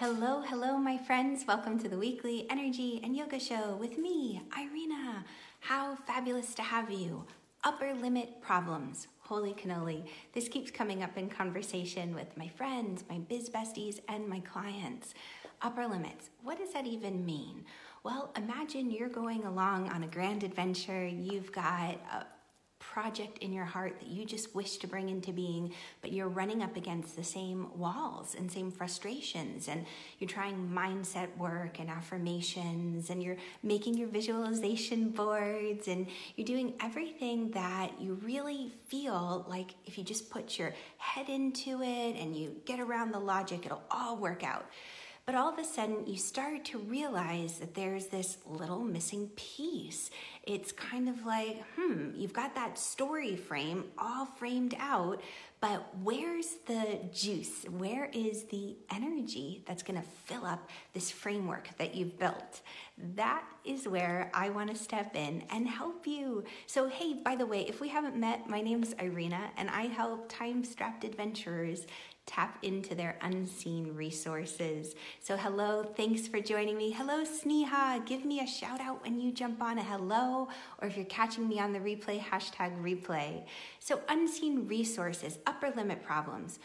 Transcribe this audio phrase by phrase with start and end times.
[0.00, 1.44] Hello, hello, my friends.
[1.46, 5.26] Welcome to the weekly energy and yoga show with me, Irina.
[5.60, 7.26] How fabulous to have you.
[7.64, 9.08] Upper limit problems.
[9.18, 10.04] Holy cannoli.
[10.32, 15.12] This keeps coming up in conversation with my friends, my biz besties, and my clients.
[15.60, 16.30] Upper limits.
[16.42, 17.66] What does that even mean?
[18.02, 21.06] Well, imagine you're going along on a grand adventure.
[21.06, 22.24] You've got a
[22.92, 26.62] project in your heart that you just wish to bring into being, but you're running
[26.62, 29.86] up against the same walls and same frustrations, and
[30.18, 36.74] you're trying mindset work and affirmations, and you're making your visualization boards, and you're doing
[36.80, 42.34] everything that you really feel like if you just put your head into it and
[42.34, 44.66] you get around the logic, it'll all work out.
[45.26, 50.10] But all of a sudden, you start to realize that there's this little missing piece.
[50.50, 55.22] It's kind of like, hmm, you've got that story frame all framed out,
[55.60, 57.66] but where's the juice?
[57.70, 62.62] Where is the energy that's to fill up this framework that you've built?
[63.14, 66.42] That is where I want to step in and help you.
[66.66, 69.82] So, hey, by the way, if we haven't met, my name is Irina, and I
[69.82, 71.86] help time strapped adventurers
[72.26, 74.94] tap into their unseen resources.
[75.20, 76.90] So, hello, thanks for joining me.
[76.92, 78.06] Hello, Sneha.
[78.06, 80.39] Give me a shout out when you jump on hello,
[80.80, 83.44] or if you're catching me on the replay, hashtag replay.
[83.78, 86.58] So, unseen resources, upper limit problems.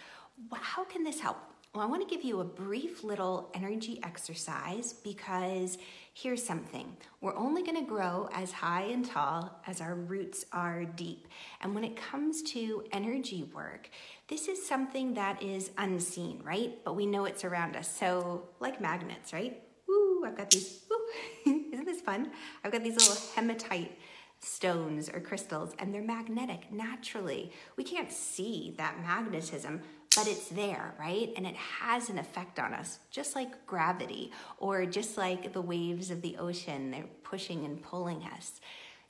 [0.54, 1.38] How can this help?
[1.76, 5.78] Well, I want to give you a brief little energy exercise because
[6.14, 6.96] here's something.
[7.20, 11.28] We're only going to grow as high and tall as our roots are deep.
[11.60, 13.90] And when it comes to energy work,
[14.30, 16.82] this is something that is unseen, right?
[16.86, 17.90] But we know it's around us.
[17.90, 19.62] So, like magnets, right?
[19.86, 20.85] Woo, I've got these.
[21.46, 22.32] Isn't this fun?
[22.64, 23.98] I've got these little hematite
[24.40, 27.52] stones or crystals, and they're magnetic naturally.
[27.78, 29.82] We can't see that magnetism,
[30.16, 31.34] but it's there, right?
[31.36, 36.12] And it has an effect on us, just like gravity or just like the waves
[36.12, 36.92] of the ocean.
[36.92, 38.62] They're pushing and pulling us.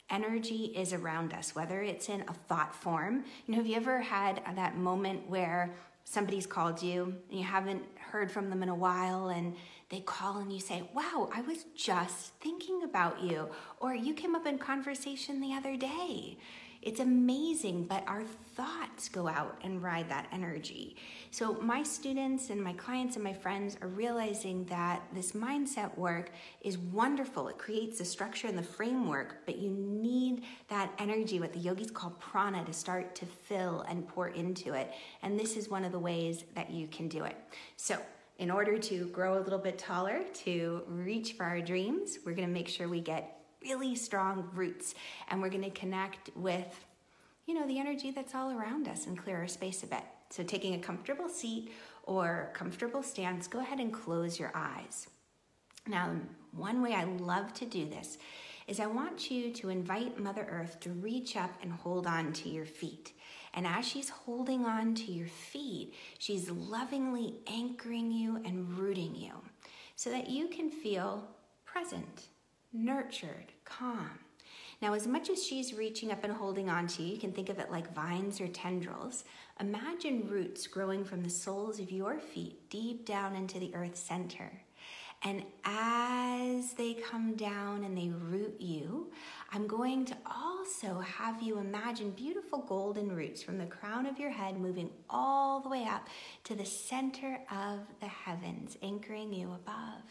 [0.08, 3.24] Energy is around us, whether it's in a thought form.
[3.46, 5.74] You know, have you ever had that moment where
[6.06, 9.54] somebody's called you and you haven't heard from them in a while and
[9.90, 13.48] they call and you say, Wow, I was just thinking about you.
[13.80, 16.38] Or you came up in conversation the other day.
[16.86, 18.22] It's amazing, but our
[18.54, 20.94] thoughts go out and ride that energy.
[21.32, 26.30] So, my students and my clients and my friends are realizing that this mindset work
[26.60, 27.48] is wonderful.
[27.48, 31.90] It creates the structure and the framework, but you need that energy, what the yogis
[31.90, 34.92] call prana, to start to fill and pour into it.
[35.22, 37.36] And this is one of the ways that you can do it.
[37.76, 37.98] So,
[38.38, 42.46] in order to grow a little bit taller, to reach for our dreams, we're to
[42.46, 43.35] make sure we get
[43.66, 44.94] really strong roots
[45.28, 46.84] and we're going to connect with
[47.46, 50.02] you know the energy that's all around us and clear our space a bit.
[50.30, 51.72] So taking a comfortable seat
[52.04, 55.08] or comfortable stance go ahead and close your eyes.
[55.86, 56.12] Now
[56.52, 58.18] one way i love to do this
[58.66, 62.48] is i want you to invite mother earth to reach up and hold on to
[62.48, 63.12] your feet.
[63.54, 69.32] And as she's holding on to your feet she's lovingly anchoring you and rooting you
[69.96, 71.28] so that you can feel
[71.64, 72.28] present
[72.84, 74.18] nurtured, calm.
[74.82, 77.48] Now, as much as she's reaching up and holding on to you, you can think
[77.48, 79.24] of it like vines or tendrils.
[79.58, 84.52] Imagine roots growing from the soles of your feet deep down into the earth's center.
[85.22, 89.10] And as they come down and they root you,
[89.50, 94.30] I'm going to also have you imagine beautiful golden roots from the crown of your
[94.30, 96.06] head moving all the way up
[96.44, 100.02] to the center of the heavens, anchoring you above.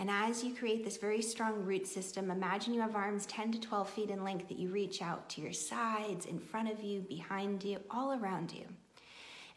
[0.00, 3.60] And as you create this very strong root system, imagine you have arms 10 to
[3.60, 7.00] 12 feet in length that you reach out to your sides, in front of you,
[7.02, 8.64] behind you, all around you.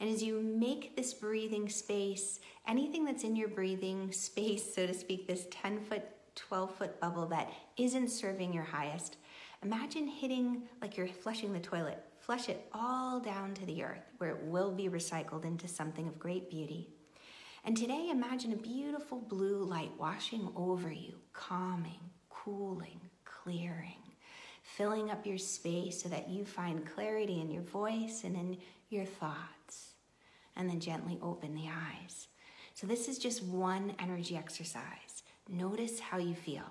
[0.02, 4.94] And as you make this breathing space, anything that's in your breathing space, so to
[4.94, 6.04] speak, this 10 foot,
[6.36, 9.16] 12 foot bubble that isn't serving your highest,
[9.64, 12.04] imagine hitting like you're flushing the toilet.
[12.20, 16.20] Flush it all down to the earth where it will be recycled into something of
[16.20, 16.90] great beauty.
[17.66, 22.00] And today, imagine a beautiful blue light washing over you, calming,
[22.30, 24.02] cooling, clearing,
[24.64, 28.58] filling up your space so that you find clarity in your voice and in
[28.90, 29.94] your thoughts.
[30.58, 32.28] And then gently open the eyes.
[32.74, 35.24] So, this is just one energy exercise.
[35.48, 36.70] Notice how you feel.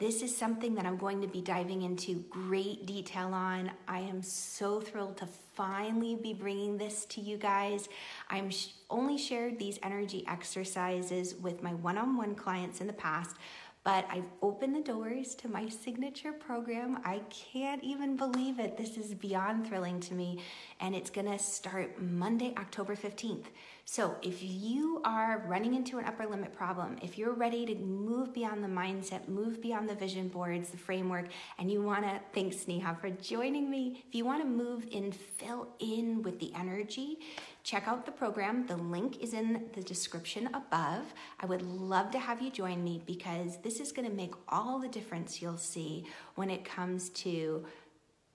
[0.00, 3.70] This is something that I'm going to be diving into great detail on.
[3.86, 7.86] I am so thrilled to finally be bringing this to you guys.
[8.30, 12.94] I'm sh- only shared these energy exercises with my one on one clients in the
[12.94, 13.36] past,
[13.84, 17.00] but I've opened the doors to my signature program.
[17.04, 18.78] I can't even believe it.
[18.78, 20.42] This is beyond thrilling to me,
[20.80, 23.48] and it's gonna start Monday, October 15th.
[23.92, 28.32] So, if you are running into an upper limit problem, if you're ready to move
[28.32, 31.26] beyond the mindset, move beyond the vision boards, the framework,
[31.58, 34.04] and you want to, thanks Sneha for joining me.
[34.06, 37.18] If you want to move in, fill in with the energy,
[37.64, 38.64] check out the program.
[38.64, 41.12] The link is in the description above.
[41.40, 44.78] I would love to have you join me because this is going to make all
[44.78, 46.06] the difference you'll see
[46.36, 47.64] when it comes to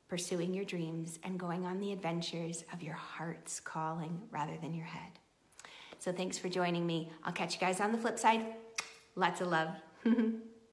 [0.10, 4.88] pursuing your dreams and going on the adventures of your heart's calling rather than your
[4.88, 5.12] head.
[6.06, 7.10] So thanks for joining me.
[7.24, 8.46] I'll catch you guys on the flip side.
[9.16, 9.70] Lots of love.